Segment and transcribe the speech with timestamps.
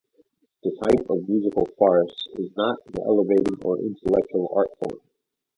[0.63, 4.99] This type of musical farce is not an elevating or intellectual artform.